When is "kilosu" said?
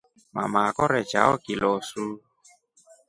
1.43-2.05